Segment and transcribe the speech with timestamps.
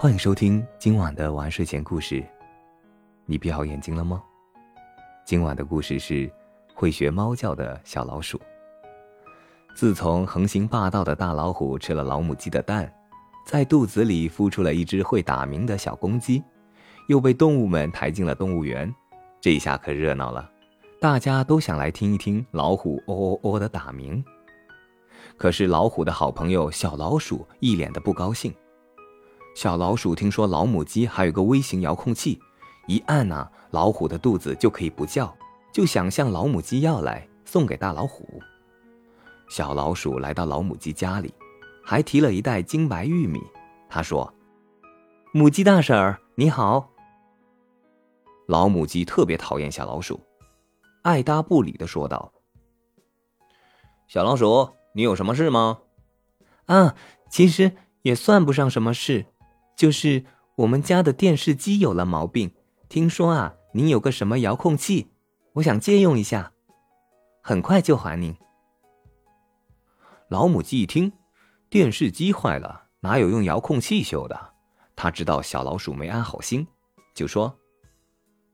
[0.00, 2.24] 欢迎收听今晚的晚睡前故事。
[3.26, 4.22] 你闭好眼睛了吗？
[5.26, 6.30] 今晚的故事是
[6.72, 8.40] 会学猫叫的小老鼠。
[9.74, 12.88] 自从横行霸道的大老虎吃了老母鸡的蛋，
[13.44, 16.44] 在肚子里孵出了一只会打鸣的小公鸡，
[17.08, 18.94] 又被动物们抬进了动物园，
[19.40, 20.48] 这下可热闹了，
[21.00, 24.24] 大家都想来听一听老虎喔喔喔的打鸣。
[25.36, 28.54] 可是老虎的好朋友小老鼠一脸的不高兴。
[29.54, 32.40] 小老鼠听说老母鸡还有个微型遥控器，
[32.86, 35.36] 一按呐，老虎的肚子就可以不叫，
[35.72, 38.40] 就想向老母鸡要来送给大老虎。
[39.48, 41.34] 小老鼠来到老母鸡家里，
[41.84, 43.40] 还提了一袋金白玉米。
[43.88, 44.32] 他说
[45.32, 46.90] ：“母鸡大婶儿，你好。”
[48.46, 50.20] 老母鸡特别讨厌小老鼠，
[51.02, 52.32] 爱搭不理的说道
[54.06, 55.78] ：“小老鼠，你有什么事吗
[56.66, 56.94] ？”“啊，
[57.30, 57.72] 其实
[58.02, 59.26] 也算不上什么事。”
[59.78, 60.24] 就是
[60.56, 62.50] 我们家的电视机有了毛病，
[62.88, 65.12] 听说啊，您有个什么遥控器，
[65.52, 66.52] 我想借用一下，
[67.40, 68.36] 很快就还您。
[70.28, 71.12] 老母鸡一听，
[71.70, 74.54] 电视机坏了，哪有用遥控器修的？
[74.96, 76.66] 他知道小老鼠没安好心，
[77.14, 77.56] 就说：“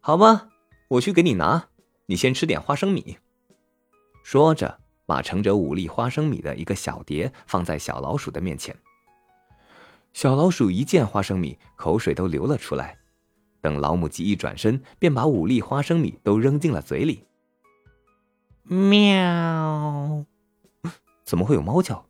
[0.00, 0.50] 好吧，
[0.88, 1.68] 我去给你拿，
[2.04, 3.16] 你先吃点花生米。”
[4.22, 8.76] 说着，把盛着五粒花生米的一个小碟放在小老鼠的面前。
[10.16, 12.96] 小老鼠一见花生米，口水都流了出来。
[13.60, 17.26] 等老母鸡一转身，便把五粒花生米都扔进了嘴里。
[18.62, 20.24] 喵！
[21.22, 22.02] 怎么会有猫叫？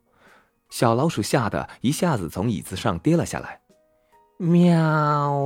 [0.69, 3.59] 小老鼠吓得一下子从椅子上跌了下来。
[4.37, 5.37] 喵！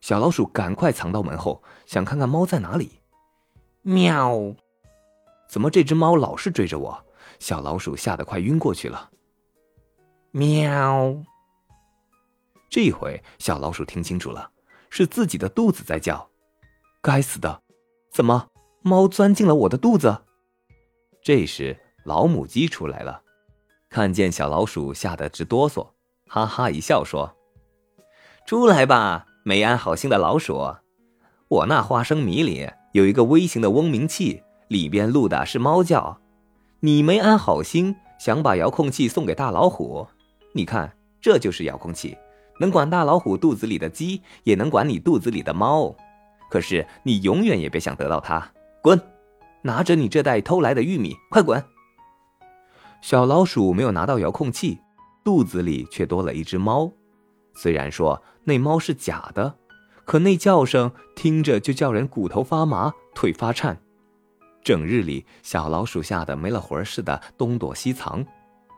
[0.00, 3.00] 小老鼠赶快藏到门后，想看看猫在哪里。
[3.82, 4.54] 喵！
[5.48, 7.04] 怎么这只猫老是追着我？
[7.40, 9.10] 小老鼠吓得快晕过去了。
[10.30, 11.20] 喵！
[12.70, 14.48] 这回小老鼠听清楚了，
[14.90, 16.30] 是自己的肚子在叫。
[17.02, 17.60] 该死的，
[18.12, 18.46] 怎么
[18.82, 20.18] 猫钻进了我的肚子？
[21.20, 23.22] 这时老母鸡出来了，
[23.88, 25.88] 看见小老鼠，吓得直哆嗦，
[26.28, 27.34] 哈哈一笑说
[28.46, 30.76] ：“出来吧，没安好心的老鼠！
[31.48, 36.20] 我那花生米里有一个微型的嗡鸣器，里边录的是猫叫。
[36.78, 40.06] 你没安好心，想把遥控器送给大老虎，
[40.52, 42.16] 你看，这就是遥控器。”
[42.60, 45.96] 能管大老虎肚子里的鸡，也能管你肚子里的猫，
[46.50, 48.52] 可是你永远也别想得到它。
[48.82, 49.00] 滚！
[49.62, 51.62] 拿着你这袋偷来的玉米，快滚！
[53.00, 54.78] 小老鼠没有拿到遥控器，
[55.24, 56.92] 肚子里却多了一只猫。
[57.54, 59.56] 虽然说那猫是假的，
[60.04, 63.80] 可那叫声听着就叫人骨头发麻、腿发颤。
[64.62, 68.22] 整日里，小老鼠吓得没了魂似的东躲西藏。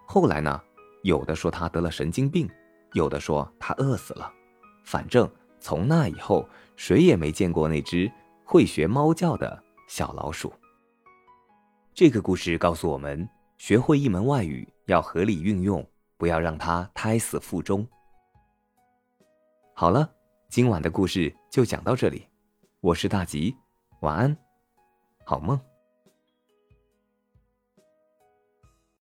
[0.06, 0.60] 后来呢，
[1.02, 2.48] 有的说它得了神经病。
[2.92, 4.32] 有的说他饿死了，
[4.84, 5.30] 反正
[5.60, 8.10] 从那以后，谁也没见过那只
[8.44, 10.52] 会学猫叫的小老鼠。
[11.94, 15.86] 这个故事告诉我们，学会一门外语要合理运用，
[16.16, 17.86] 不要让它胎死腹中。
[19.74, 20.10] 好了，
[20.48, 22.26] 今晚的故事就讲到这里，
[22.80, 23.56] 我是大吉，
[24.00, 24.36] 晚安，
[25.24, 25.58] 好梦。